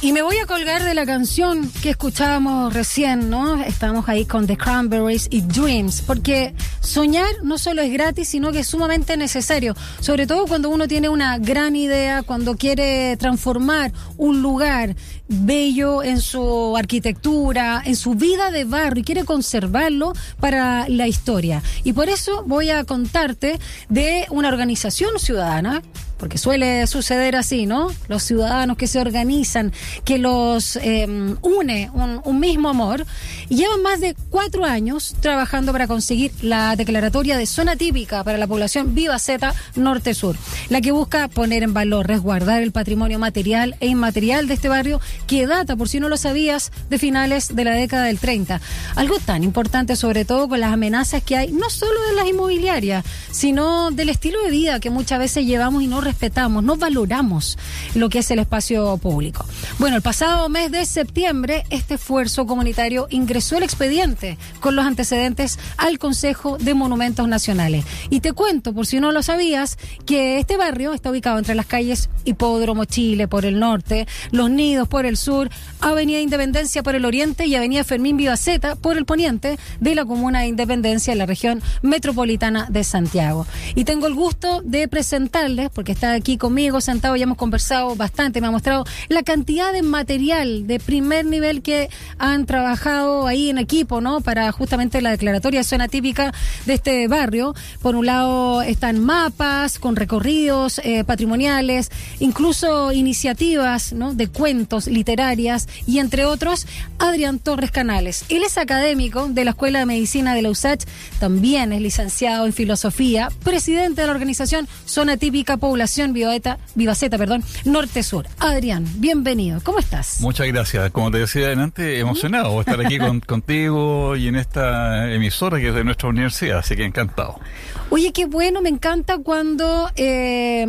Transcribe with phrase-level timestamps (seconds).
[0.00, 3.60] Y me voy a colgar de la canción que escuchábamos recién, ¿no?
[3.60, 8.60] Estamos ahí con The Cranberries y Dreams, porque soñar no solo es gratis, sino que
[8.60, 14.40] es sumamente necesario, sobre todo cuando uno tiene una gran idea, cuando quiere transformar un
[14.40, 14.94] lugar
[15.26, 21.60] bello en su arquitectura, en su vida de barrio y quiere conservarlo para la historia.
[21.82, 23.58] Y por eso voy a contarte
[23.88, 25.82] de una organización ciudadana
[26.18, 27.92] porque suele suceder así, ¿no?
[28.08, 29.72] Los ciudadanos que se organizan,
[30.04, 31.06] que los eh,
[31.42, 31.90] une
[32.24, 33.06] un, mismo amor,
[33.48, 38.38] y llevan más de cuatro años trabajando para conseguir la declaratoria de zona típica para
[38.38, 40.36] la población Viva Z Norte-Sur,
[40.68, 45.00] la que busca poner en valor, resguardar el patrimonio material e inmaterial de este barrio
[45.26, 48.60] que data, por si no lo sabías, de finales de la década del 30.
[48.96, 53.04] Algo tan importante, sobre todo con las amenazas que hay, no solo de las inmobiliarias,
[53.30, 57.58] sino del estilo de vida que muchas veces llevamos y no respetamos, no valoramos
[57.94, 59.44] lo que es el espacio público.
[59.78, 65.58] Bueno, el pasado mes de septiembre, este esfuerzo comunitario ingresó el expediente con los antecedentes
[65.76, 67.84] al Consejo de Monumentos Nacionales.
[68.08, 71.66] Y te cuento, por si no lo sabías, que este barrio está ubicado entre las
[71.66, 77.04] calles Hipódromo Chile por el norte, Los Nidos por el sur, Avenida Independencia por el
[77.04, 81.26] oriente y Avenida Fermín Vivaceta por el poniente de la Comuna de Independencia en la
[81.26, 83.46] región metropolitana de Santiago.
[83.74, 88.40] Y tengo el gusto de presentarles, porque está aquí conmigo sentado, ya hemos conversado bastante,
[88.40, 93.58] me ha mostrado la cantidad de material de primer nivel que han trabajado ahí en
[93.58, 94.20] equipo, ¿no?
[94.20, 96.32] Para justamente la declaratoria de zona típica
[96.66, 97.52] de este barrio.
[97.82, 104.14] Por un lado están mapas con recorridos eh, patrimoniales, incluso iniciativas, ¿no?
[104.14, 106.68] De cuentos literarias y entre otros
[107.00, 108.24] Adrián Torres Canales.
[108.28, 110.84] Él es académico de la Escuela de Medicina de la USACH,
[111.18, 117.42] también es licenciado en filosofía, presidente de la organización Zona Típica Población Vivaceta, Vivaceta perdón,
[117.64, 118.26] Norte Sur.
[118.38, 119.60] Adrián, bienvenido.
[119.64, 120.20] ¿Cómo estás?
[120.20, 120.90] Muchas gracias.
[120.90, 125.74] Como te decía adelante, emocionado estar aquí con, contigo y en esta emisora que es
[125.74, 127.40] de nuestra universidad, así que encantado.
[127.90, 130.66] Oye, qué bueno, me encanta cuando eh,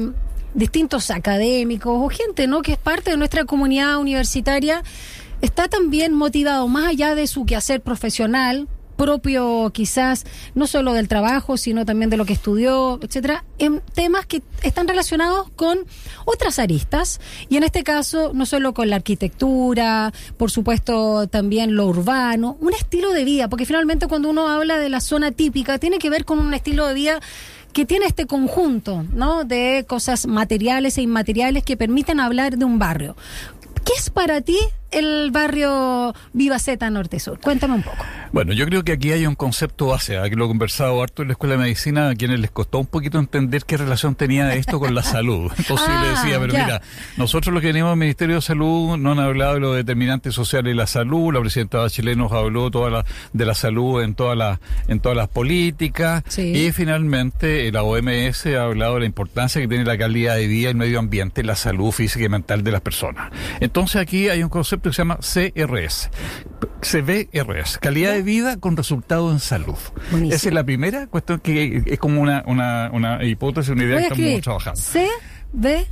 [0.54, 2.62] distintos académicos o gente, ¿no?
[2.62, 4.84] Que es parte de nuestra comunidad universitaria
[5.42, 8.68] está también motivado más allá de su quehacer profesional
[9.00, 14.26] propio quizás no solo del trabajo sino también de lo que estudió etcétera en temas
[14.26, 15.80] que están relacionados con
[16.26, 21.86] otras aristas y en este caso no solo con la arquitectura por supuesto también lo
[21.86, 25.98] urbano un estilo de vida porque finalmente cuando uno habla de la zona típica tiene
[25.98, 27.22] que ver con un estilo de vida
[27.72, 29.46] que tiene este conjunto ¿no?
[29.46, 33.16] de cosas materiales e inmateriales que permiten hablar de un barrio.
[33.86, 34.58] ¿Qué es para ti
[34.92, 37.40] el barrio Vivaceta Norte Sur?
[37.40, 38.04] Cuéntame un poco.
[38.32, 41.30] Bueno, yo creo que aquí hay un concepto base, aquí lo he conversado harto en
[41.30, 44.80] la Escuela de Medicina, a quienes les costó un poquito entender qué relación tenía esto
[44.80, 45.52] con la salud.
[45.58, 46.64] Entonces ah, le decía, pero ya.
[46.64, 46.82] mira,
[47.18, 50.72] nosotros los que venimos del Ministerio de Salud no han hablado de los determinantes sociales
[50.72, 54.38] de la salud, la presidenta Bachelet nos habló toda la, de la salud en todas
[54.38, 56.42] las en todas las políticas sí.
[56.42, 60.70] y finalmente la OMS ha hablado de la importancia que tiene la calidad de vida,
[60.70, 63.32] el medio ambiente, la salud física y mental de las personas.
[63.60, 66.10] Entonces aquí hay un concepto que se llama CRS,
[66.82, 69.78] CBRS, calidad de vida con resultado en salud.
[70.12, 70.36] Buenísimo.
[70.36, 74.36] Esa es la primera cuestión que es como una, una, una hipótesis, una idea que
[74.36, 74.82] estamos trabajando.
[74.82, 75.88] CB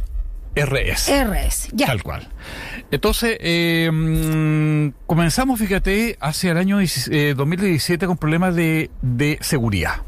[0.56, 1.10] RS.
[1.10, 1.88] RS, ya.
[1.88, 2.28] Tal cual.
[2.90, 10.02] Entonces, eh, comenzamos, fíjate, hacia el año eh, 2017 con problemas de, de seguridad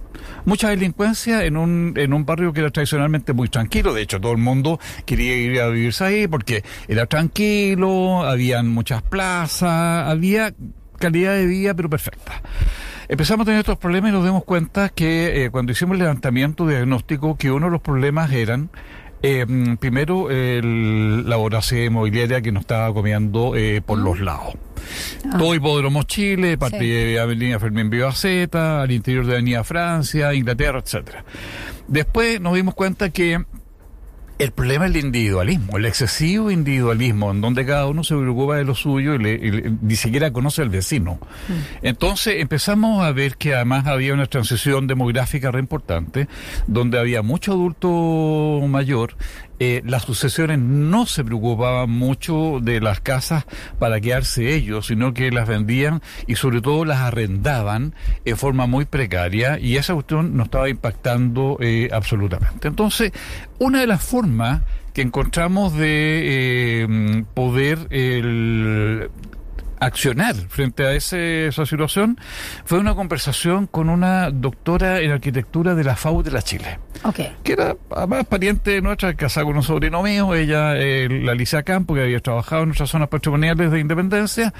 [0.45, 3.94] mucha delincuencia en un, en un barrio que era tradicionalmente muy tranquilo.
[3.94, 9.01] De hecho, todo el mundo quería ir a vivirse ahí porque era tranquilo, habían muchas
[9.01, 10.53] plazas, había
[10.97, 12.41] calidad de vida, pero perfecta.
[13.07, 16.67] Empezamos a tener estos problemas y nos dimos cuenta que eh, cuando hicimos el levantamiento
[16.67, 18.69] diagnóstico, que uno de los problemas eran
[19.21, 19.45] eh,
[19.79, 24.56] primero, el, la voracidad inmobiliaria que nos estaba comiendo eh, por los lados.
[25.25, 25.38] Ah.
[25.38, 26.88] Todo Hipódromo Chile, parte sí.
[26.88, 31.23] de Avenida Fermín Vivaceta, al interior de Avenida Francia, Inglaterra, etcétera.
[31.88, 33.44] Después nos dimos cuenta que
[34.39, 38.63] el problema es el individualismo, el excesivo individualismo, en donde cada uno se preocupa de
[38.63, 41.19] lo suyo y, le, y le, ni siquiera conoce al vecino.
[41.50, 41.86] Mm.
[41.86, 46.30] Entonces empezamos a ver que además había una transición demográfica re importante,
[46.68, 49.18] donde había mucho adulto mayor
[49.59, 53.45] eh, las sucesiones no se preocupaban mucho de las casas
[53.77, 58.85] para quedarse ellos, sino que las vendían y sobre todo las arrendaban en forma muy
[58.85, 62.67] precaria y esa cuestión nos estaba impactando eh, absolutamente.
[62.67, 63.11] Entonces,
[63.57, 64.61] una de las formas
[64.94, 69.09] que encontramos de eh, poder el,
[69.79, 72.19] accionar frente a ese, esa situación
[72.65, 76.79] fue una conversación con una doctora en arquitectura de la FAU de la Chile.
[77.03, 77.33] Okay.
[77.43, 81.95] Que era además pariente nuestra, casada con un sobrino mío, ella, eh, la Alicia Campo,
[81.95, 84.53] que había trabajado en nuestras zonas patrimoniales de independencia,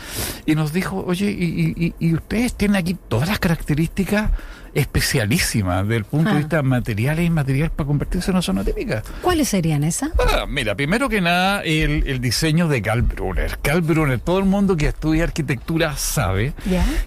[0.46, 4.32] y nos dijo, oye, y, y, y ustedes tienen aquí todas las características
[4.74, 6.40] especialísima del punto de Ah.
[6.40, 9.02] vista material e inmaterial para convertirse en una zona típica.
[9.22, 10.12] ¿Cuáles serían esas?
[10.20, 13.58] Ah, mira, primero que nada, el, el diseño de Karl Brunner.
[13.62, 16.54] Karl Brunner, todo el mundo que estudia arquitectura sabe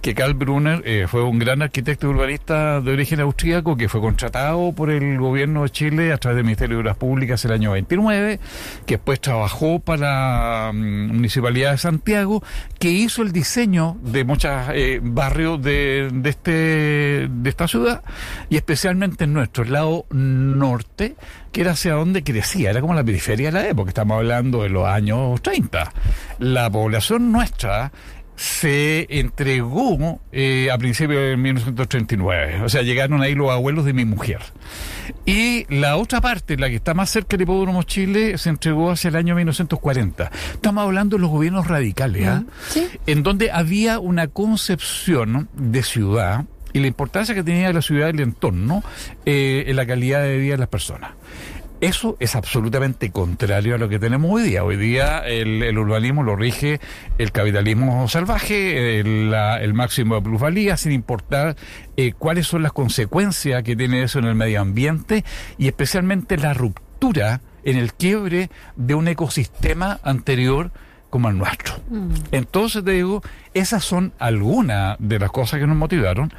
[0.00, 4.72] que Karl Brunner eh, fue un gran arquitecto urbanista de origen austríaco que fue contratado
[4.72, 8.40] por el gobierno de Chile a través del Ministerio de Obras Públicas el año 29,
[8.86, 12.42] que después trabajó para la mm, Municipalidad de Santiago,
[12.78, 14.50] que hizo el diseño de muchos
[15.02, 16.50] barrios de, de, este,
[17.30, 18.02] de esta ciudad
[18.50, 21.16] y especialmente en nuestro lado norte,
[21.52, 24.68] que era hacia donde crecía, era como la periferia de la época, estamos hablando de
[24.68, 25.92] los años 30.
[26.38, 27.92] La población nuestra
[28.36, 32.62] se entregó eh, a principios de 1939.
[32.62, 34.40] O sea, llegaron ahí los abuelos de mi mujer.
[35.24, 39.08] Y la otra parte, la que está más cerca del Hipódromo Chile, se entregó hacia
[39.08, 40.30] el año 1940.
[40.54, 42.28] Estamos hablando de los gobiernos radicales.
[42.68, 42.88] Sí.
[43.06, 48.10] en donde había una concepción de ciudad y la importancia que tenía la ciudad y
[48.10, 48.82] el entorno
[49.24, 51.12] eh, en la calidad de vida de las personas.
[51.82, 54.62] Eso es absolutamente contrario a lo que tenemos hoy día.
[54.62, 56.78] Hoy día el, urbanismo lo rige
[57.18, 61.56] el capitalismo salvaje, el máximo de plusvalía, sin importar
[61.96, 65.24] eh, cuáles son las consecuencias que tiene eso en el medio ambiente
[65.58, 70.70] y especialmente la ruptura en el quiebre de un ecosistema anterior
[71.12, 71.74] como el nuestro.
[72.30, 73.20] Entonces te digo,
[73.52, 76.32] esas son algunas de las cosas que nos motivaron,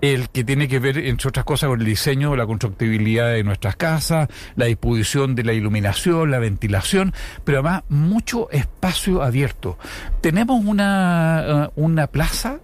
[0.00, 3.74] el que tiene que ver, entre otras cosas, con el diseño, la constructibilidad de nuestras
[3.74, 7.12] casas, la disposición de la iluminación, la ventilación,
[7.42, 9.78] pero además mucho espacio abierto.
[10.20, 12.60] Tenemos una, eh, una plaza,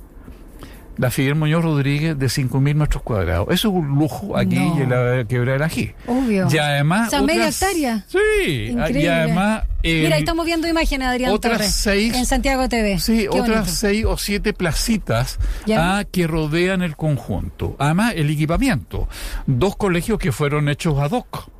[0.98, 3.48] la Fidel Muñoz Rodríguez, de 5.000 metros cuadrados.
[3.50, 4.78] Eso es un lujo aquí No.
[4.80, 5.92] en la quebrada Ají.
[6.06, 6.48] Obvio.
[6.50, 7.08] Y además...
[7.08, 8.04] O sea, media hectárea.
[8.08, 9.02] Sí, Increíble.
[9.02, 9.64] y además...
[9.82, 12.98] eh, Mira, ahí estamos viendo imágenes, Adrián otras Torres, seis- en Santiago TV.
[12.98, 13.64] Sí, Qué otras bonito.
[13.72, 15.38] seis o siete placitas
[15.76, 17.76] ah, que rodean el conjunto.
[17.78, 19.08] Además, el equipamiento.
[19.46, 21.50] Dos colegios que fueron hechos ad hoc.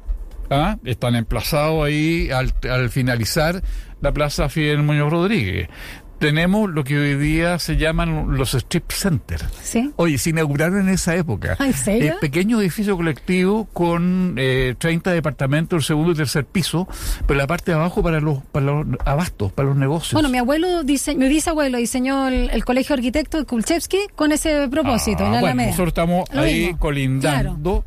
[0.50, 3.62] ah, Están emplazados ahí al, al finalizar
[4.00, 5.68] la Plaza Fidel Muñoz Rodríguez.
[6.18, 9.44] Tenemos lo que hoy día se llaman los strip centers.
[9.62, 9.92] Sí.
[9.96, 11.56] Oye, se inauguraron en esa época.
[11.60, 12.14] ¿En serio?
[12.14, 16.88] El pequeño edificio colectivo con eh, 30 departamentos, el segundo y tercer piso,
[17.26, 20.14] pero la parte de abajo para los, para los abastos, para los negocios.
[20.14, 24.68] Bueno, mi abuelo, dise- mi bisabuelo diseñó el, el colegio arquitecto de Kulchevsky con ese
[24.68, 26.78] propósito, Ah, en bueno, nosotros estamos Lo ahí mismo.
[26.78, 27.84] colindando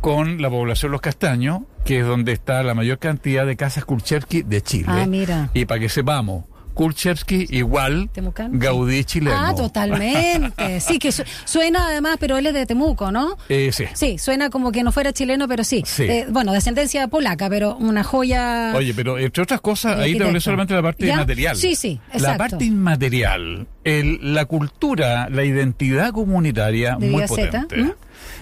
[0.00, 4.42] con la población Los Castaños, que es donde está la mayor cantidad de casas Kulcherki
[4.42, 4.86] de Chile.
[4.88, 5.50] Ah, mira.
[5.54, 8.50] Y para que sepamos, Kulcherki igual Temucano.
[8.58, 9.36] Gaudí chileno.
[9.38, 10.80] Ah, totalmente.
[10.80, 13.36] Sí, que su- suena además, pero él es de Temuco, ¿no?
[13.48, 13.84] Eh, sí.
[13.94, 15.82] Sí, suena como que no fuera chileno, pero sí.
[15.86, 16.04] Sí.
[16.04, 18.72] Eh, bueno, descendencia polaca, pero una joya.
[18.74, 21.14] Oye, pero entre otras cosas, ahí te hablé solamente de la parte ¿Ya?
[21.14, 21.56] inmaterial.
[21.56, 27.74] Sí, sí, La parte inmaterial, el, la cultura, la identidad comunitaria De muy potente.
[27.78, 27.94] ¿m?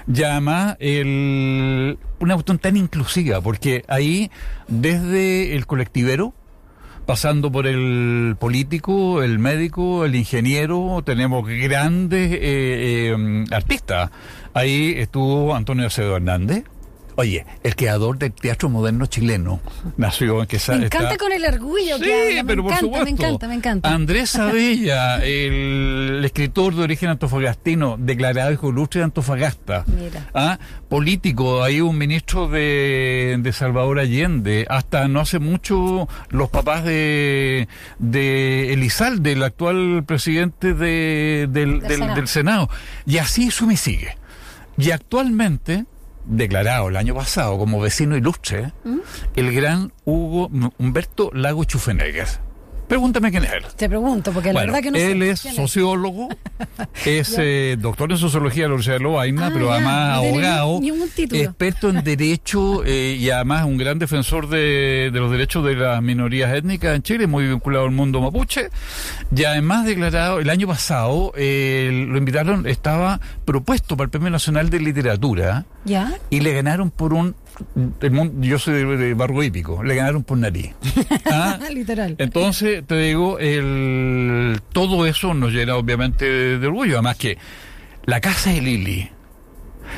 [0.06, 4.30] Llama el, una cuestión tan inclusiva, porque ahí,
[4.68, 6.34] desde el colectivero,
[7.10, 14.12] pasando por el político, el médico, el ingeniero, tenemos grandes eh, eh, artistas.
[14.54, 16.62] Ahí estuvo Antonio Acevedo Hernández.
[17.16, 19.60] Oye, el creador del teatro moderno chileno
[19.96, 22.42] nació en que me encanta con el orgullo Sí, que habla.
[22.42, 23.04] Me pero por encanta, supuesto.
[23.04, 23.92] me encanta, me encanta.
[23.94, 29.85] Andrés Sabella, el escritor de origen antofagastino, declarado hijo ilustre de Antofagasta.
[29.87, 30.28] Mira.
[30.35, 30.58] Ah,
[30.88, 37.68] político, hay un ministro de, de Salvador Allende, hasta no hace mucho los papás de,
[37.99, 42.14] de Elizalde, el actual presidente de- del- Senado.
[42.14, 42.70] del Senado.
[43.06, 44.16] Y así eso me sigue.
[44.78, 45.85] Y actualmente,
[46.30, 48.99] declarado el año pasado como vecino ilustre, ¿Mm?
[49.37, 52.28] el gran Hugo Humberto Lago Schufenegger.
[52.90, 53.64] Pregúntame quién es él.
[53.76, 55.12] Te pregunto, porque la Bueno, verdad que no sé.
[55.12, 56.28] él es sociólogo,
[57.06, 60.14] es eh, doctor en sociología de la Universidad de Lovaina, Ah, pero ya, además no
[60.28, 65.64] abogado, ni- experto en derecho eh, y además un gran defensor de, de los derechos
[65.64, 68.68] de las minorías étnicas en Chile, muy vinculado al mundo mapuche.
[69.35, 74.68] Y además declarado, el año pasado eh, lo invitaron, estaba propuesto para el Premio Nacional
[74.68, 76.12] de Literatura ¿Ya?
[76.28, 77.37] y le ganaron por un...
[78.00, 80.73] el mun- yo soy de, de hípico, le ganaron por nariz.
[81.31, 81.59] ¿Ah?
[81.73, 82.14] Literal.
[82.19, 86.95] Entonces, te digo, el, todo eso nos llena obviamente de, de orgullo.
[86.95, 87.38] Además que
[88.07, 89.09] la casa de Lili,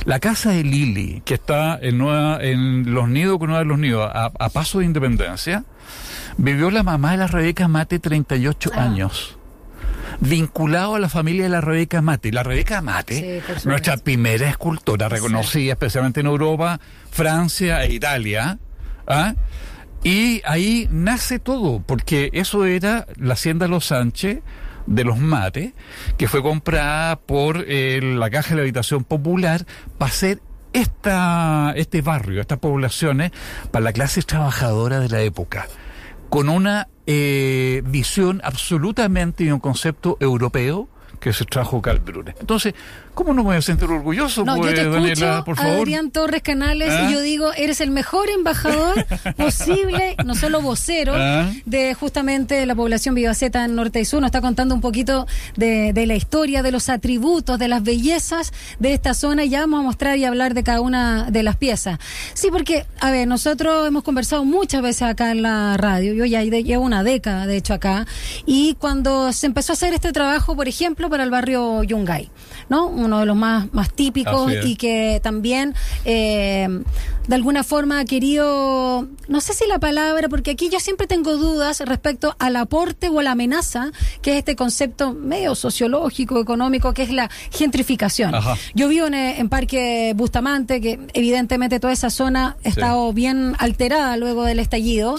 [0.04, 3.78] la casa de Lili, que está en, Nueva, en Los Nidos con Nueva de los
[3.78, 5.64] Nidos, a, a paso de independencia,
[6.38, 8.82] vivió la mamá de la Rebeca Mate 38 Ah.
[8.82, 9.38] años.
[10.22, 12.32] Vinculado a la familia de la Rebeca Mate.
[12.32, 18.58] La Rebeca Mate, nuestra primera escultora, reconocida especialmente en Europa, Francia e Italia.
[19.06, 19.34] ¿ah?
[20.04, 24.40] Y ahí nace todo, porque eso era la hacienda Los Sánchez
[24.86, 25.72] de los mates,
[26.18, 29.64] que fue comprada por eh, la Caja de la Habitación Popular
[29.98, 30.40] para hacer
[30.72, 33.32] esta, este barrio, estas poblaciones,
[33.70, 35.68] para la clase trabajadora de la época,
[36.32, 40.88] con una eh, visión absolutamente y un concepto europeo
[41.22, 42.34] que se trajo Carl Brune.
[42.40, 42.74] Entonces,
[43.14, 44.42] ¿Cómo no me voy a sentir orgulloso?
[44.42, 45.80] No, yo pues, te escucho, por favor.
[45.80, 47.10] Adrián Torres Canales, y ¿Ah?
[47.10, 49.04] yo digo, eres el mejor embajador
[49.36, 51.50] posible, no solo vocero, ¿Ah?
[51.66, 54.22] de justamente la población vivaceta en Norte y Sur.
[54.22, 55.26] Nos está contando un poquito
[55.56, 59.44] de, de, la historia, de los atributos, de las bellezas de esta zona.
[59.44, 61.98] Y ya vamos a mostrar y hablar de cada una de las piezas.
[62.32, 66.14] Sí, porque, a ver, nosotros hemos conversado muchas veces acá en la radio.
[66.14, 68.06] Yo ya llevo una década, de hecho, acá.
[68.46, 72.30] Y cuando se empezó a hacer este trabajo, por ejemplo, para el barrio Yungay,
[72.70, 72.86] ¿no?
[72.86, 75.74] uno de los más, más típicos y que también
[76.06, 76.66] eh,
[77.28, 81.36] de alguna forma ha querido, no sé si la palabra, porque aquí yo siempre tengo
[81.36, 83.92] dudas respecto al aporte o la amenaza,
[84.22, 88.34] que es este concepto medio sociológico, económico, que es la gentrificación.
[88.74, 94.44] Yo vivo en, Parque Bustamante, que evidentemente toda esa zona ha estado bien alterada luego
[94.44, 95.16] del estallido,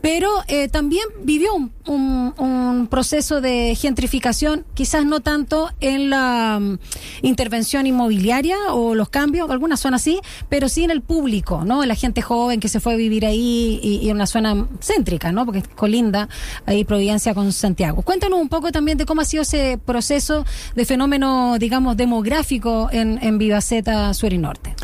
[0.00, 6.78] pero eh, también vivió un, un, proceso de gentrificación, quizás no tanto en la mm,
[7.22, 10.20] intervención inmobiliaria o los cambios, alguna zona sí,
[10.50, 11.86] pero sí en el público, ¿no?
[11.86, 15.46] La gente joven que se fue a vivir ahí y, en una zona céntrica, ¿no?
[15.46, 16.28] Porque es colinda
[16.66, 18.02] ahí Providencia con Santiago.
[18.02, 23.18] Cuéntanos un poco también de cómo ha sido ese proceso de fenómeno, digamos, demográfico en,
[23.22, 24.74] en Vivaceta Sur y Norte.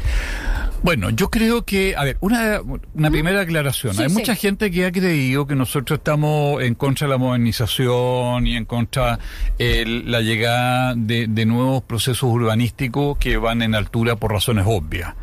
[0.82, 2.60] Bueno, yo creo que, a ver, una,
[2.94, 3.98] una primera aclaración.
[3.98, 8.56] Hay mucha gente que ha creído que nosotros estamos en contra de la modernización y
[8.56, 9.18] en contra
[9.58, 15.14] de la llegada de, de, nuevos procesos urbanísticos que van en altura por razones obvias.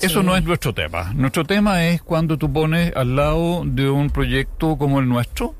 [0.00, 1.12] Eso no es nuestro tema.
[1.14, 5.54] Nuestro tema es cuando tú pones al lado de un proyecto como el nuestro,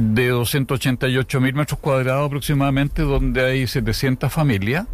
[0.00, 4.86] de 288 mil metros cuadrados aproximadamente, donde hay 700 familias,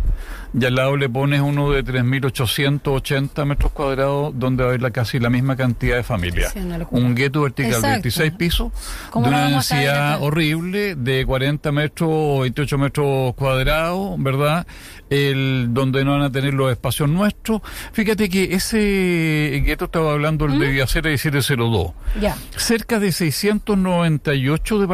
[0.58, 5.18] y al lado le pones uno de 3.880 metros cuadrados donde va a haber casi
[5.18, 6.54] la misma cantidad de familias.
[6.90, 8.73] un gueto vertical de 26 pisos,
[9.12, 14.66] de una densidad horrible de 40 metros o 28 metros cuadrados, ¿verdad?
[15.11, 17.61] El, donde no van a tener los espacios nuestros.
[17.92, 21.92] Fíjate que ese gueto estaba hablando el de Villacera 1702.
[22.20, 22.37] Ya.
[22.56, 24.93] Cerca de 698 departamentos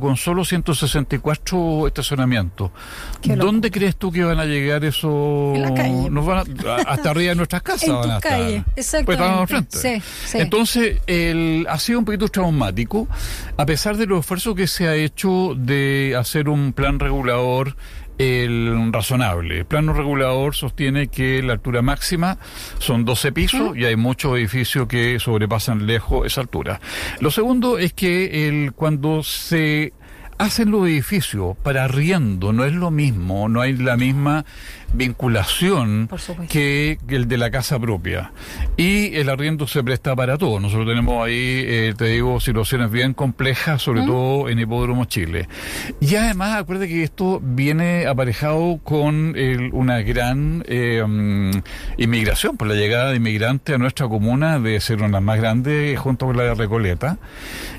[0.00, 2.70] con solo 164 estacionamientos.
[3.22, 5.54] ¿Dónde crees tú que van a llegar eso
[6.10, 6.46] nos van
[6.86, 7.88] hasta arriba de nuestras casas.
[7.88, 8.64] En van calle,
[9.04, 10.02] Pues al frente.
[10.34, 13.08] Entonces, el, ha sido un poquito traumático,
[13.56, 17.76] a pesar de los esfuerzos que se ha hecho de hacer un plan regulador
[18.18, 19.58] el razonable.
[19.58, 22.38] El plano regulador sostiene que la altura máxima
[22.78, 26.80] son 12 pisos y hay muchos edificios que sobrepasan lejos esa altura.
[27.20, 29.92] Lo segundo es que el, cuando se
[30.38, 34.44] hacen los edificios para arriendo, no es lo mismo, no hay la misma
[34.96, 36.08] vinculación
[36.48, 38.32] que el de la casa propia.
[38.76, 40.60] Y el arriendo se presta para todo.
[40.60, 45.48] Nosotros tenemos ahí, eh, te digo, situaciones bien complejas, sobre todo en Hipódromo Chile.
[46.00, 49.34] Y además, acuérdate que esto viene aparejado con
[49.72, 51.50] una gran eh, mm,
[51.98, 56.26] inmigración, por la llegada de inmigrantes a nuestra comuna de ser una más grande junto
[56.26, 57.18] con la de Recoleta.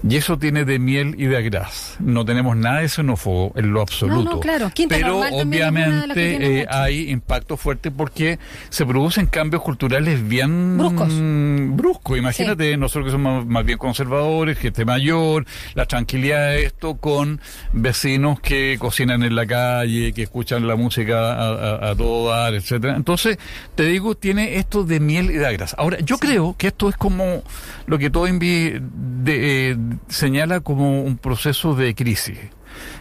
[0.07, 1.97] Y eso tiene de miel y de agraz.
[1.99, 4.39] No tenemos nada de xenófobo en lo absoluto.
[4.39, 4.71] claro.
[4.89, 10.77] Pero obviamente eh, hay impacto fuerte porque se producen cambios culturales bien
[11.75, 12.17] bruscos.
[12.17, 17.41] Imagínate, nosotros que somos más bien conservadores, gente mayor, la tranquilidad de esto con
[17.73, 22.95] vecinos que cocinan en la calle, que escuchan la música a, todo dar, etcétera.
[22.95, 23.37] Entonces,
[23.75, 25.75] te digo, tiene esto de miel y de agras.
[25.77, 27.43] Ahora, yo creo que esto es como
[27.85, 32.37] lo que todo de, eh, señala como un proceso de crisis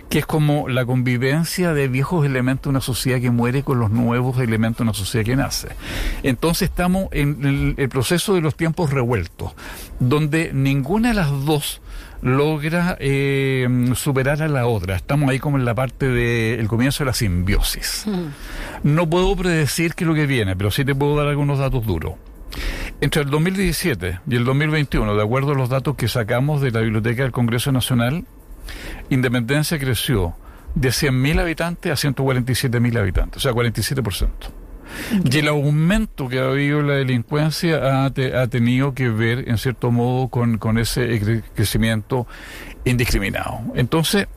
[0.09, 3.91] que es como la convivencia de viejos elementos de una sociedad que muere con los
[3.91, 5.69] nuevos elementos de una sociedad que nace.
[6.23, 9.53] Entonces estamos en el, proceso de los tiempos revueltos,
[9.99, 11.81] donde ninguna de las dos
[12.23, 14.97] logra eh, superar a la otra.
[14.97, 18.05] Estamos ahí como en la parte del comienzo de la simbiosis.
[18.07, 18.95] Mm.
[18.95, 21.85] No puedo predecir qué es lo que viene, pero sí te puedo dar algunos datos
[21.87, 22.15] duros.
[23.01, 26.81] Entre el 2017 y el 2021, de acuerdo a los datos que sacamos de la
[26.81, 28.25] Biblioteca del Congreso Nacional,
[29.11, 30.35] Independencia creció
[30.75, 34.29] de 100.000 habitantes a 147.000 habitantes, o sea, 47%.
[35.25, 38.11] Y el aumento que ha habido la delincuencia ha,
[38.49, 42.27] tenido que ver, en cierto modo, con, con ese crecimiento
[42.85, 43.61] indiscriminado.
[43.75, 44.29] Entonces,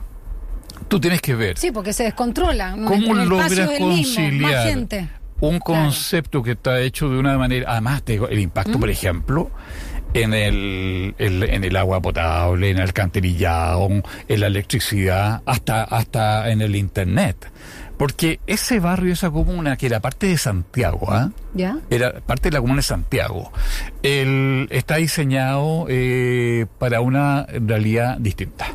[0.88, 1.58] Tú tienes que ver.
[1.58, 2.72] Sí, porque se descontrola.
[2.72, 5.08] ¿Cómo logras mismo, conciliar más gente.
[5.40, 9.50] un concepto que está hecho de una manera, además te digo, el impacto, por ejemplo,
[10.14, 13.88] en el, el- en el agua potable, en el alcantarillado,
[14.28, 17.50] en la electricidad, hasta, hasta en el internet.
[17.96, 21.30] Porque ese barrio, esa comuna, que era parte de Santiago, ¿ah?
[21.52, 21.76] ¿Ya?
[21.90, 23.52] era parte de la comuna de Santiago,
[24.02, 28.68] el, está diseñado eh, para una realidad distinta.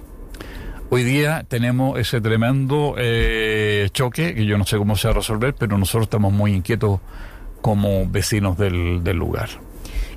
[0.92, 5.18] Hoy día tenemos ese tremendo eh, choque, que yo no sé cómo se va a
[5.18, 7.00] resolver, pero nosotros estamos muy inquietos
[7.62, 9.50] como vecinos del, del lugar.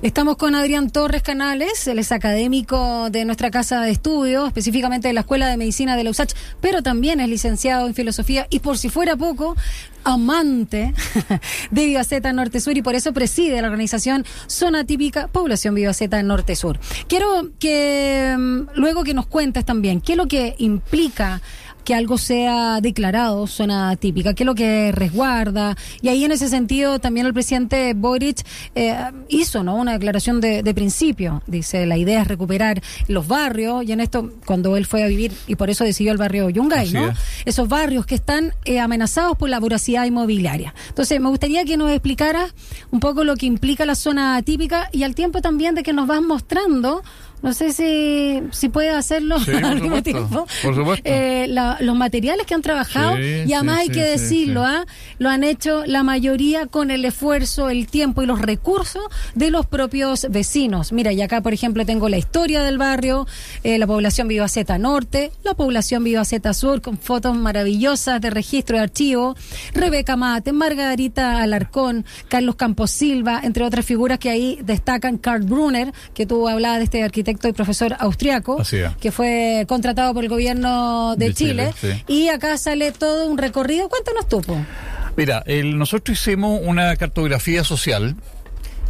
[0.01, 5.13] Estamos con Adrián Torres Canales, él es académico de nuestra casa de estudios, específicamente de
[5.13, 8.77] la Escuela de Medicina de la USACH, pero también es licenciado en filosofía y por
[8.77, 9.57] si fuera poco,
[10.05, 10.93] amante
[11.71, 16.55] de Vivaceta Norte Sur y por eso preside la organización Zona Típica Población Vivaceta Norte
[16.55, 16.79] Sur.
[17.09, 21.41] Quiero que mm, luego que nos cuentes también qué es lo que implica
[21.89, 25.75] que algo sea declarado zona típica, qué es lo que resguarda.
[26.03, 28.95] Y ahí en ese sentido también el presidente Boric eh,
[29.27, 29.75] hizo ¿no?
[29.75, 31.41] una declaración de, de principio.
[31.47, 35.33] Dice, la idea es recuperar los barrios, y en esto, cuando él fue a vivir,
[35.47, 37.07] y por eso decidió el barrio Yungay, ¿no?
[37.07, 37.17] es.
[37.45, 40.75] Esos barrios que están eh, amenazados por la voracidad inmobiliaria.
[40.89, 42.53] Entonces, me gustaría que nos explicara
[42.91, 46.05] un poco lo que implica la zona típica y al tiempo también de que nos
[46.05, 47.01] vas mostrando.
[47.41, 50.45] No sé si, si puedes hacerlo Sí, al por mismo tiempo.
[50.61, 51.03] por supuesto.
[51.09, 54.63] Eh, la- los materiales que han trabajado Sí, y además sí, hay que decirlo.
[54.65, 54.85] ¿ah?
[55.19, 59.03] lo han hecho la mayoría con el esfuerzo, el tiempo y los recursos
[59.35, 60.91] de los propios vecinos.
[60.91, 63.25] Mira, y acá por ejemplo tengo la historia del barrio,
[63.63, 68.83] eh, la población Vivaceta Norte, la población Vivaceta Sur con fotos maravillosas de registro de
[68.83, 69.35] archivo,
[69.73, 75.93] Rebeca Mate, Margarita Alarcón, Carlos Campos Silva, entre otras figuras que ahí destacan Karl Brunner,
[76.13, 78.75] que tú hablabas de este arquitecto y profesor austriaco, es.
[78.99, 82.13] que fue contratado por el gobierno de, De Chile, Chile, sí.
[82.13, 83.89] y acá sale todo un recorrido.
[83.89, 84.57] Cuéntanos tú, po.
[85.15, 88.15] Mira, el- nosotros hicimos una cartografía social.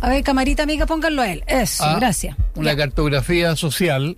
[0.01, 1.43] A ver, camarita amiga, pónganlo a él.
[1.47, 2.37] Eso, Ah, gracias.
[2.55, 2.77] Una Ya.
[2.77, 4.17] cartografía social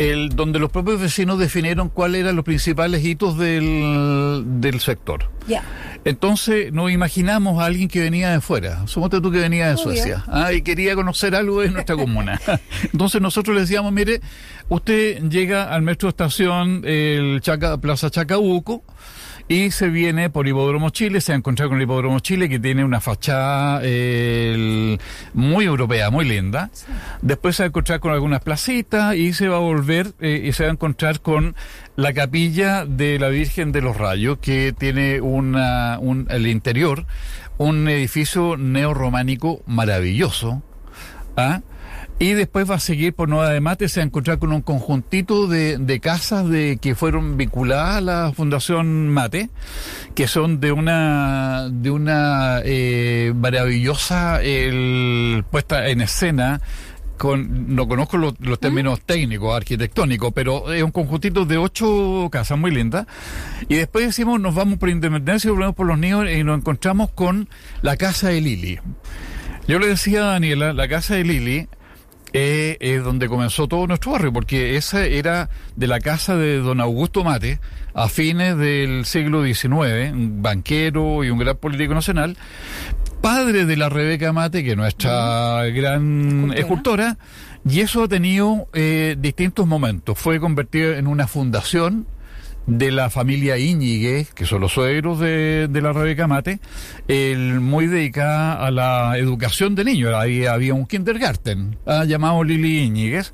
[0.00, 5.30] el, donde los propios vecinos definieron cuáles eran los principales hitos del, del sector.
[5.46, 5.62] Ya.
[6.06, 9.76] Entonces nos imaginamos a alguien que venía de fuera, suponte tú que venía de.
[9.76, 12.40] Suecia, ah, y quería conocer algo de nuestra comuna.
[12.90, 14.22] Entonces nosotros le decíamos, mire,
[14.70, 18.82] usted llega al metro estación el Chaca, Plaza Chacabuco,
[19.50, 22.60] y se viene por Hipódromo Chile, se va a encontrar con el Hipódromo Chile que
[22.60, 24.96] tiene una fachada eh,
[25.34, 26.70] muy europea, muy linda.
[27.20, 30.52] Después se va a encontrar con algunas placitas y se va a volver eh, y
[30.52, 31.56] se va a encontrar con
[31.96, 37.06] la capilla de la Virgen de los Rayos que tiene una, un, el interior,
[37.58, 40.62] un edificio neorrománico maravilloso.
[41.36, 41.60] ¿ah?
[42.22, 44.60] Y después va a seguir por Nueva de Mate, se va a encontrar con un
[44.60, 49.48] conjuntito de, de casas de que fueron vinculadas a la Fundación Mate,
[50.14, 56.60] que son de una de una eh, maravillosa el, puesta en escena
[57.16, 62.58] con, no conozco los, los términos técnicos, arquitectónicos, pero es un conjuntito de ocho casas
[62.58, 63.06] muy lindas.
[63.66, 67.12] Y después decimos, nos vamos por Independencia y volvemos por los niños y nos encontramos
[67.12, 67.48] con
[67.80, 68.78] la casa de Lili.
[69.66, 71.68] Yo le decía a Daniela, la casa de Lili
[72.32, 76.80] eh, es donde comenzó todo nuestro barrio, porque esa era de la casa de don
[76.80, 77.60] Augusto Mate
[77.94, 82.36] a fines del siglo XIX, un banquero y un gran político nacional,
[83.20, 87.18] padre de la Rebeca Mate, que es nuestra gran escultora,
[87.68, 90.18] y eso ha tenido eh, distintos momentos.
[90.18, 92.06] Fue convertido en una fundación
[92.70, 96.60] de la familia Íñiguez, que son los suegros de, de la Rebeca Mate,
[97.08, 100.14] el, muy dedicada a la educación de niños.
[100.14, 103.32] Ahí había un kindergarten llamado Lili Íñiguez.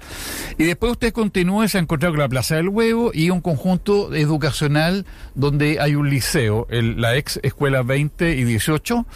[0.57, 3.43] Y después usted continúa y se ha encontrado con la Plaza del Huevo y un
[3.43, 9.07] conjunto educacional donde hay un liceo, la ex escuela 20 y 18,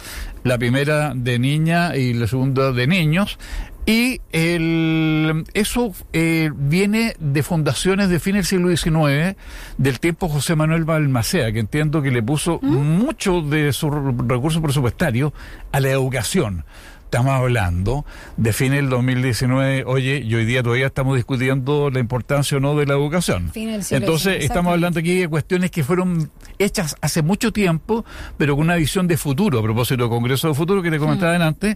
[0.43, 3.39] la primera de niña y la segunda de niños.
[3.85, 9.35] Y el, eso eh, viene de fundaciones de fin del siglo XIX,
[9.77, 15.33] del tiempo José Manuel Balmacea, que entiendo que le puso mucho de su recurso presupuestario
[15.71, 16.63] a la educación.
[17.11, 18.05] Estamos hablando
[18.37, 22.73] de fin del 2019, oye, y hoy día todavía estamos discutiendo la importancia o no
[22.77, 23.51] de la educación.
[23.53, 28.05] Entonces, estamos hablando aquí de cuestiones que fueron hechas hace mucho tiempo,
[28.37, 31.35] pero con una visión de futuro, a propósito del Congreso de Futuro que te comentaba
[31.35, 31.75] antes,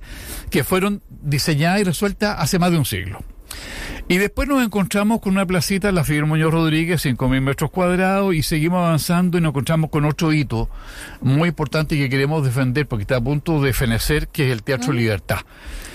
[0.50, 3.20] que fueron diseñadas y resueltas hace más de un siglo.
[4.08, 8.44] Y después nos encontramos con una placita, la Fidel Muñoz Rodríguez, 5.000 metros cuadrados, y
[8.44, 10.70] seguimos avanzando y nos encontramos con otro hito
[11.22, 14.94] muy importante que queremos defender porque está a punto de fenecer, que es el Teatro
[14.94, 15.40] Libertad.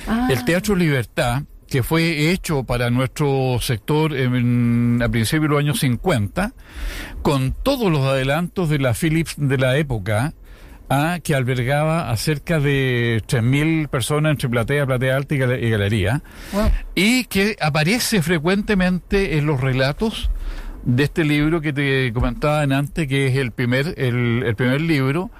[0.09, 5.59] Ah, El Teatro Libertad que fue hecho para nuestro sector en, a principios de los
[5.61, 6.53] años 50,
[7.23, 10.35] con todos los adelantos de la Philips de la época,
[10.91, 16.23] a, que albergaba a cerca de 3.000 personas entre platea, platea alta y, galería,
[16.97, 20.31] y que aparece frecuentemente en los relatos
[20.83, 25.31] de este libro que te comentaba antes, que es el primer, el, el primer libro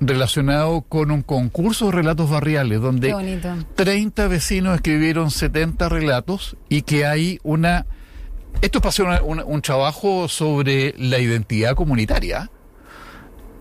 [0.00, 3.12] relacionado con un concurso de relatos barriales, donde
[3.74, 7.86] 30 vecinos escribieron 70 relatos y que hay una...
[8.62, 12.48] Esto es para hacer un trabajo sobre la identidad comunitaria.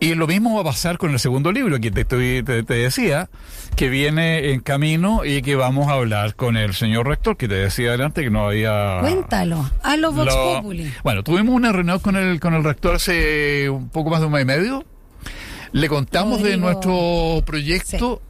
[0.03, 3.29] Y lo mismo va a pasar con el segundo libro que te, estoy, te, decía,
[3.77, 7.53] que viene en camino y que vamos a hablar con el señor rector, que te
[7.53, 8.97] decía adelante que no había...
[8.99, 10.91] Cuéntalo, a los Vox Populi.
[11.05, 14.33] Bueno, tuvimos una reunión con el, con el rector hace un poco más de un
[14.33, 14.83] mes y medio.
[15.71, 18.21] Le contamos de nuestro proyecto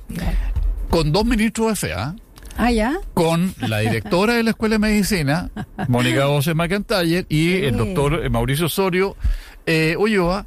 [0.91, 2.15] con dos ministros de FEA.
[2.55, 2.99] Ah, ya.
[3.15, 5.49] Con la directora de la Escuela de Medicina,
[5.87, 9.17] Mónica José McIntyre, y el doctor Mauricio Osorio
[9.65, 10.45] eh, Ulloa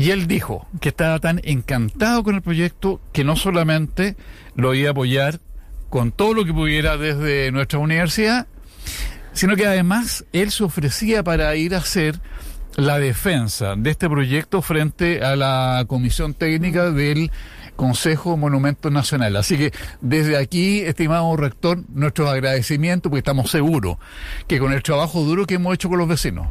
[0.00, 4.16] y él dijo que estaba tan encantado con el proyecto que no solamente
[4.54, 5.40] lo iba a apoyar
[5.90, 8.46] con todo lo que pudiera desde nuestra universidad,
[9.34, 12.18] sino que además él se ofrecía para ir a hacer
[12.76, 17.30] la defensa de este proyecto frente a la comisión técnica del
[17.76, 19.36] Consejo Monumentos Nacional.
[19.36, 23.98] Así que desde aquí, estimado rector, nuestros agradecimientos, porque estamos seguros
[24.46, 26.46] que con el trabajo duro que hemos hecho con los vecinos,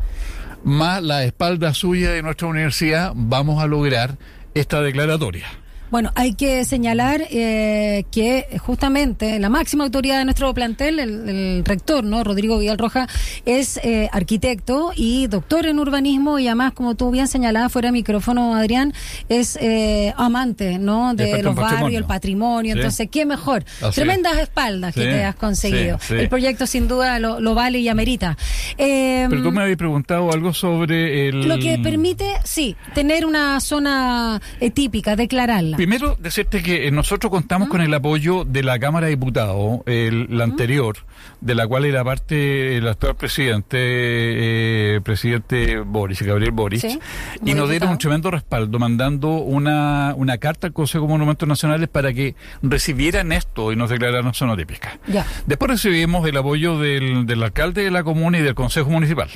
[0.64, 4.18] más la espalda suya de nuestra universidad, vamos a lograr
[4.54, 5.48] esta declaratoria.
[5.92, 12.04] Bueno, hay que señalar eh, que justamente la máxima autoridad de nuestro plantel, el, rector,
[12.04, 12.24] ¿no?
[12.24, 13.08] Rodrigo Vidal Roja,
[13.46, 17.94] es eh, arquitecto y doctor en urbanismo y además, como tú bien señalabas fuera de
[17.94, 18.94] micrófono, Adrián,
[19.30, 21.16] es eh, amante, ¿no?
[21.16, 22.76] De los barrios, el patrimonio.
[22.76, 23.64] Entonces, ¿qué mejor?
[23.94, 25.98] Tremendas espaldas que te has conseguido.
[26.10, 28.38] el proyecto sin duda lo, vale y amerita.
[28.78, 31.48] Pero tú me habías preguntado algo sobre el...
[31.48, 34.40] Lo que permite, sí, tener una zona
[34.74, 35.79] típica, declararla.
[35.80, 40.28] Primero, decirte que eh, nosotros contamos con el apoyo de la Cámara de Diputados, el,
[40.30, 40.98] la anterior,
[41.40, 46.86] de la cual era parte el actual presidente, eh, presidente Boris, Gabriel Boris,
[47.46, 51.88] y nos dieron un tremendo respaldo, mandando una, una carta al Consejo de Monumentos Nacionales
[51.88, 55.00] para que recibieran esto y nos declararan zona típica.
[55.46, 59.30] Después recibimos el apoyo del, del alcalde de la comuna y del Consejo Municipal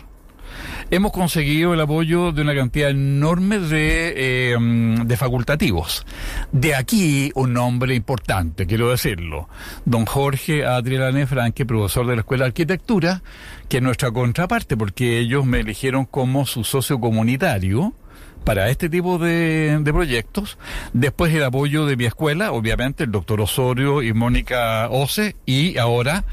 [0.96, 4.58] hemos conseguido el apoyo de una cantidad enorme de, eh,
[5.04, 6.06] de facultativos.
[6.52, 9.50] De aquí un nombre importante, quiero decirlo.
[9.86, 13.24] Don Jorge Adrián Franque, profesor de la Escuela de Arquitectura,
[13.70, 17.96] que es nuestra contraparte, porque ellos me eligieron como su socio comunitario
[18.44, 20.60] para este tipo de, de, proyectos.
[20.94, 26.24] Después el apoyo de mi escuela, obviamente el doctor Osorio y Mónica Ose, y ahora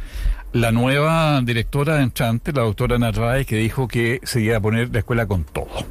[0.53, 5.01] la nueva directora entrante, la doctora Narváez, que dijo que se iba a poner la
[5.01, 5.87] escuela con todo.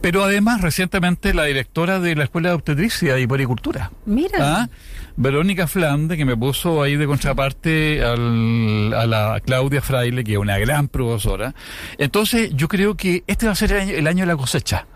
[0.00, 3.92] Pero además, recientemente, la directora de la Escuela de Obstetricia y Poricultura.
[4.04, 4.38] Mira.
[4.40, 4.68] ¿ah?
[5.16, 10.38] Verónica Flande, que me puso ahí de contraparte al, a la Claudia Fraile, que es
[10.38, 11.54] una gran profesora.
[11.98, 14.86] Entonces, yo creo que este va a ser el año de la cosecha.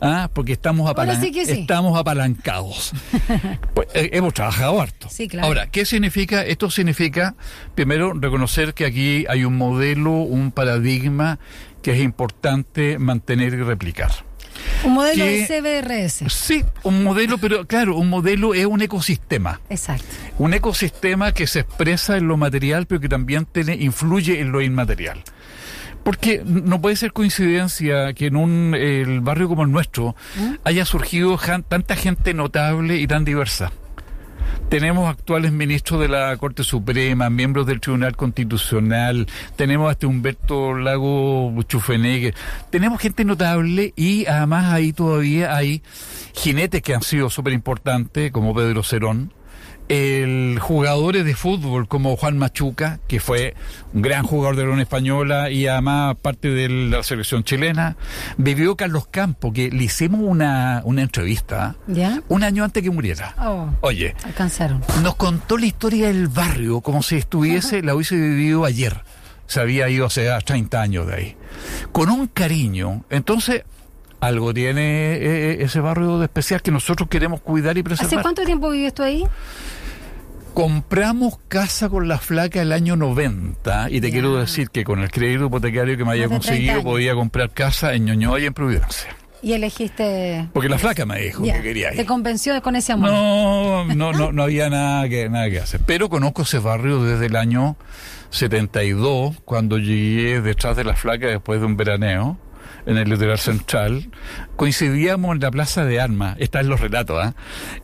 [0.00, 0.28] ¿Ah?
[0.32, 0.92] porque estamos,
[1.34, 2.92] estamos apalancados.
[3.74, 5.08] pues, eh, hemos trabajado harto.
[5.40, 6.44] Ahora, ¿qué significa?
[6.44, 7.34] Esto significa,
[7.74, 11.38] primero, reconocer que aquí hay un modelo, un paradigma
[11.82, 14.10] que es importante mantener y replicar.
[14.84, 16.32] Un modelo de CBRS.
[16.32, 19.60] Sí, un modelo, pero claro, un modelo es un ecosistema.
[19.68, 20.06] Exacto.
[20.38, 24.60] Un ecosistema que se expresa en lo material, pero que también tiene, influye en lo
[24.60, 25.22] inmaterial.
[26.04, 30.54] Porque no puede ser coincidencia que en un el barrio como el nuestro ¿Mm?
[30.64, 31.38] haya surgido
[31.68, 33.72] tanta gente notable y tan diversa.
[34.68, 41.54] Tenemos actuales ministros de la Corte Suprema, miembros del Tribunal Constitucional, tenemos hasta Humberto Lago
[41.64, 42.34] Chufenegue,
[42.70, 45.82] tenemos gente notable y además ahí todavía hay
[46.34, 49.32] jinetes que han sido súper importantes, como Pedro Cerón,
[49.88, 53.54] el jugadores de fútbol como Juan Machuca, que fue
[53.92, 57.96] un gran jugador de la Unión Española y además parte de la selección chilena,
[58.36, 61.76] vivió Carlos Campos, que le hicimos una, una entrevista
[62.28, 63.34] un año antes que muriera.
[63.38, 64.82] Oh, Oye, alcanzaron.
[65.02, 69.02] Nos contó la historia del barrio como si estuviese, la hubiese vivido ayer.
[69.46, 71.36] Se había ido hace 30 años de ahí.
[71.92, 73.04] Con un cariño.
[73.10, 73.64] Entonces,
[74.26, 78.12] algo tiene eh, eh, ese barrio de especial que nosotros queremos cuidar y preservar.
[78.12, 79.24] ¿Hace cuánto tiempo vives tú ahí?
[80.54, 85.10] Compramos casa con la flaca el año 90 y te quiero decir que con el
[85.10, 89.16] crédito hipotecario que me haya conseguido podía comprar casa en Ñoñoa y en Providencia.
[89.42, 90.48] Y elegiste.
[90.54, 91.96] Porque la flaca me dijo que quería ir.
[91.96, 93.10] Te convenció con ese amor.
[93.10, 95.80] No, no, no, no había nada que, nada que hacer.
[95.84, 97.76] Pero conozco ese barrio desde el año
[98.30, 102.38] 72, cuando llegué detrás de la flaca después de un veraneo
[102.86, 104.10] en el litoral central.
[104.56, 107.34] Coincidíamos en la Plaza de Armas, está en los relatos, ¿ah?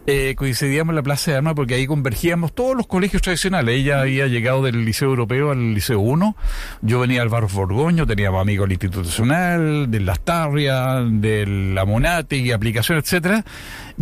[0.07, 3.77] Eh, coincidíamos en la Plaza de Armas porque ahí convergíamos todos los colegios tradicionales.
[3.77, 6.37] Ella había llegado del Liceo Europeo al Liceo 1,
[6.83, 12.53] yo venía al barrio Borgoño, teníamos amigos del Institucional, de Las Tarrias, de la Monati,
[12.53, 13.45] aplicación, etcétera.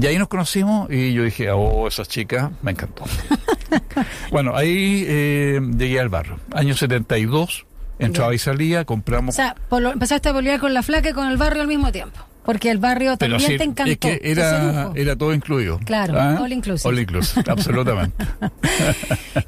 [0.01, 3.05] Y ahí nos conocimos y yo dije, oh, esa chica me encantó.
[4.31, 6.39] bueno, ahí eh, llegué al barrio.
[6.53, 7.67] Año 72,
[7.99, 11.29] entraba y salía, compramos O sea, polo- empezaste a pololear con la flaca y con
[11.29, 12.19] el barrio al mismo tiempo.
[12.49, 13.91] Porque el barrio Pero también te encantó.
[13.91, 15.79] Es que era, era todo incluido.
[15.85, 16.39] Claro, ¿Ah?
[16.41, 16.89] all inclusive.
[16.89, 18.25] All inclusive, absolutamente.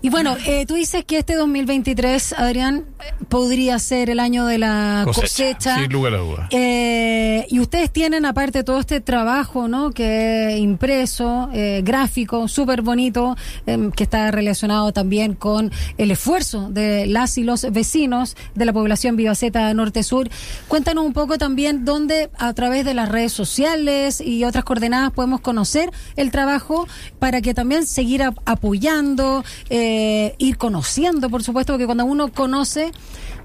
[0.03, 2.85] Y bueno, eh, tú dices que este 2023, Adrián,
[3.29, 5.77] podría ser el año de la cosecha.
[5.79, 6.49] Sin lugar a dudas.
[6.51, 9.91] Eh, y ustedes tienen, aparte, todo este trabajo, ¿no?
[9.91, 13.37] Que es impreso, eh, gráfico, súper bonito,
[13.67, 18.73] eh, que está relacionado también con el esfuerzo de las y los vecinos de la
[18.73, 20.31] población Vivaceta Norte-Sur.
[20.69, 25.41] Cuéntanos un poco también dónde, a través de las redes sociales y otras coordenadas, podemos
[25.41, 26.87] conocer el trabajo
[27.19, 32.93] para que también seguir ap- apoyando, eh, ir conociendo, por supuesto, porque cuando uno conoce,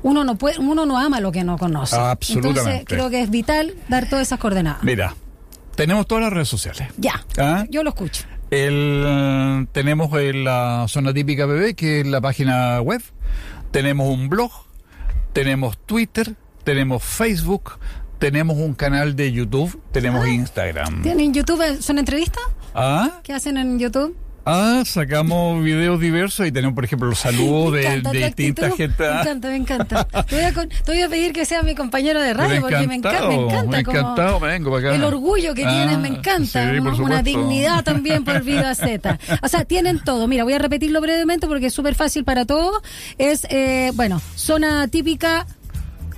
[0.04, 1.96] uno no puede, uno no ama lo que no conoce.
[1.96, 2.60] Absolutamente.
[2.62, 4.84] Entonces, creo que es vital dar todas esas coordenadas.
[4.84, 5.16] Mira,
[5.76, 6.84] tenemos todas las redes sociales.
[6.98, 7.66] Ya, ¿Ah?
[7.70, 8.24] yo lo escucho.
[8.52, 13.02] El, eh, tenemos en la zona típica bebé, que es la página web.
[13.72, 14.52] Tenemos un blog,
[15.34, 17.74] tenemos Twitter, tenemos Facebook,
[18.20, 21.02] tenemos un canal de YouTube, tenemos Instagram.
[21.04, 21.82] ¿Tienen YouTube?
[21.82, 22.44] ¿Son entrevistas?
[22.74, 23.20] ¿Ah?
[23.24, 24.16] ¿Qué hacen en YouTube?
[24.48, 29.02] Ah, sacamos videos diversos y tenemos, por ejemplo, los saludos Me de, de distintas gente.
[29.04, 30.04] Me encanta, me encanta.
[30.04, 32.86] Te voy, a, con- te voy a pedir que sea mi compañero de radio porque
[32.86, 33.80] me encanta, me encanta.
[33.80, 34.96] encantado, me vengo para acá.
[34.98, 36.72] El orgullo que Ah, tienes me encanta.
[36.72, 39.18] sí, una, dignidad también por Vida Z.
[39.42, 40.28] O sea, tienen todo.
[40.28, 42.84] Mira, voy a repetirlo brevemente porque es súper fácil para todos.
[43.18, 45.48] Es, eh, bueno, zona típica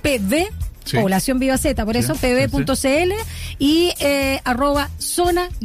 [0.02, 0.48] PB.
[0.88, 0.96] Sí.
[0.96, 3.12] Población Viva Z, por eso sí, pb.cl
[3.58, 5.58] y eh, arroba zona-pb.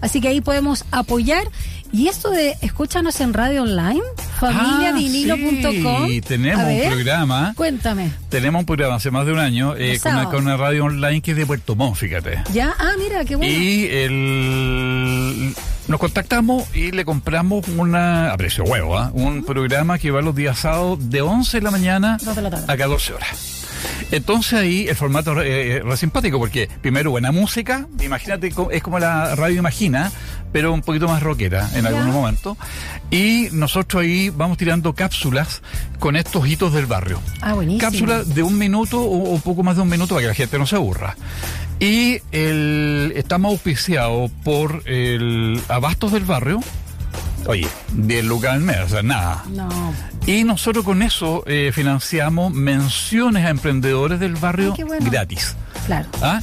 [0.00, 1.44] Así que ahí podemos apoyar.
[1.92, 4.00] Y esto de escúchanos en radio online,
[4.38, 5.86] familiavinilo.com.
[5.86, 7.52] Ah, sí, tenemos ver, un programa.
[7.56, 8.12] Cuéntame.
[8.28, 10.34] Tenemos un programa hace más de un año eh, con, una, sábados.
[10.34, 12.42] con una radio online que es de Puerto Montt, fíjate.
[12.52, 13.52] Ya, ah, mira, qué bueno.
[13.52, 15.54] Y el,
[15.88, 19.10] nos contactamos y le compramos una, a precio huevo, ¿ah?
[19.12, 22.76] un programa que va los días sábados de 11 de la mañana de la a
[22.76, 23.59] 14 horas.
[24.10, 28.98] Entonces ahí el formato eh, eh, re simpático porque primero buena música, imagínate, es como
[28.98, 30.10] la radio Imagina,
[30.52, 32.56] pero un poquito más rockera en algunos momentos.
[33.10, 35.62] Y nosotros ahí vamos tirando cápsulas
[35.98, 37.20] con estos hitos del barrio.
[37.40, 37.80] Ah, buenísimo.
[37.80, 40.58] Cápsulas de un minuto o un poco más de un minuto para que la gente
[40.58, 41.16] no se aburra.
[41.78, 46.60] Y el, estamos auspiciados por el Abastos del Barrio.
[47.46, 49.44] Oye, 10 lucas al mes, o sea, nada.
[49.48, 49.68] No.
[50.26, 55.10] Y nosotros con eso eh, financiamos menciones a emprendedores del barrio Ay, bueno.
[55.10, 55.56] gratis.
[55.86, 56.08] Claro.
[56.22, 56.40] ¿Ah?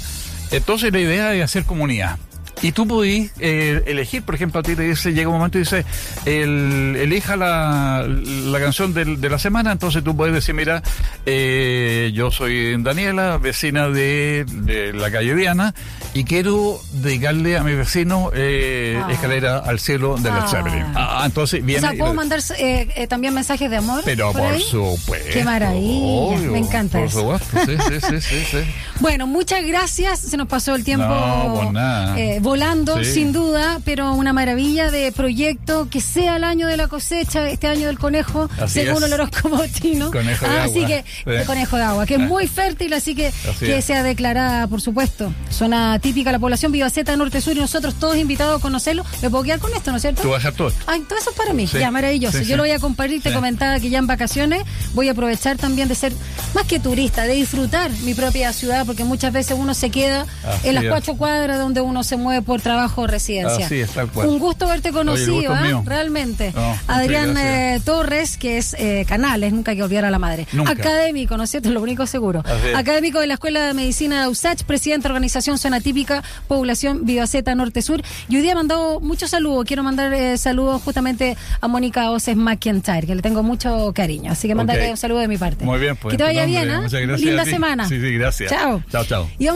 [0.51, 2.17] Entonces la idea es hacer comunidad.
[2.61, 5.61] Y tú podís eh, elegir, por ejemplo, a ti te dice, llega un momento y
[5.61, 5.85] dice,
[6.25, 10.81] el, elija la, la canción del- de la semana, entonces tú puedes decir, mira,
[11.27, 15.75] eh, yo soy Daniela, vecina de, de la calle Diana,
[16.15, 19.11] y quiero dedicarle a mi vecino eh, Ah.
[19.11, 20.47] Escalera al cielo de la Ah.
[20.47, 20.83] Zeppelin.
[20.95, 21.85] Ah, entonces viene...
[21.85, 24.01] o sea, ¿puedo mandar eh, eh, también mensajes de amor?
[24.03, 24.61] Pero por, ahí?
[24.63, 25.29] supuesto.
[25.31, 27.19] Qué maravilla, me encanta Por eso.
[27.19, 28.57] supuesto, sí, sí, sí, sí, sí.
[28.99, 30.19] Bueno, muchas gracias.
[30.21, 32.15] Se nos pasó el tiempo No, pues nada.
[32.47, 33.13] Volando, Sí.
[33.13, 35.89] sin duda, pero una maravilla de proyecto.
[35.89, 39.07] Que sea el año de la cosecha, este año del conejo, Así según es.
[39.09, 40.11] el horóscopo chino.
[40.11, 40.87] Conejo de Ah, Así agua.
[40.87, 41.29] que, Sí.
[41.29, 43.85] de conejo de agua, que es muy fértil, así que Así que es.
[43.85, 45.33] sea declarada, por supuesto.
[45.51, 49.03] Zona típica, la población Vivaceta Norte-Sur y nosotros todos invitados a conocerlo.
[49.21, 50.21] Me puedo quedar con esto, ¿no es cierto?
[50.21, 50.71] Tú vas a todo.
[50.87, 51.67] Ay, todo eso es para mí.
[51.67, 51.79] Sí.
[51.79, 52.41] Ya, maravilloso.
[52.41, 53.21] Yo lo voy a compartir.
[53.21, 56.13] Te comentaba que ya en vacaciones voy a aprovechar también de ser
[56.53, 60.69] más que turista, de disfrutar mi propia ciudad, porque muchas veces uno se queda Así
[60.69, 63.65] en las cuatro cuadras donde uno se mueve por trabajo o residencia.
[63.65, 64.27] Así es, tal cual.
[64.27, 65.83] Un gusto verte conocido, Oye, gusto ¿ah?
[65.85, 66.51] realmente.
[66.55, 70.47] No, Adrián eh, Torres, que es eh, Canales, nunca hay que olvidar a la madre.
[70.53, 70.71] Nunca.
[70.71, 71.69] Académico, ¿no es cierto?
[71.77, 72.43] Lo único seguro.
[72.75, 77.55] Académico de la Escuela de Medicina de USACH, presidente de Organización Zona Típica, Población Vivaceta
[77.55, 78.01] Norte Sur.
[78.29, 79.65] Y hoy día he mandado muchos saludos.
[79.65, 84.31] Quiero mandar eh, saludos justamente a Mónica Oces McIntyre, que le tengo mucho cariño.
[84.31, 84.91] Así que mándale Ok.
[84.91, 85.65] un saludo de mi parte.
[85.65, 86.13] Muy bien, pues.
[86.13, 86.81] Que te vaya bien, ¿ah?
[86.81, 87.21] Muchas gracias.
[87.27, 87.87] Linda semana.
[87.87, 88.49] Sí, sí, gracias.
[88.51, 88.83] Chao.
[88.91, 89.29] Chao, chao.
[89.37, 89.55] Y vamos